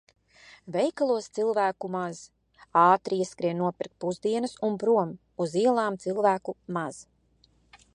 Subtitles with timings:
[0.75, 2.23] Veikalos cilvēku maz.
[2.85, 5.13] Ātri ieskrienu nopirkt pusdienas un prom.
[5.47, 7.05] Uz ielām cilvēku maz.